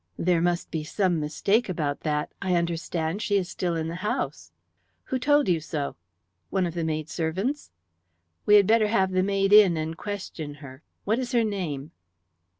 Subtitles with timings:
[0.17, 2.31] "There must be some mistake about that.
[2.41, 4.51] I understand she is still in the house."
[5.03, 5.95] "Who told you so?"
[6.49, 7.69] "One of the maidservants."
[8.47, 10.81] "We had better have the maid in and question her.
[11.05, 11.91] What is her name?"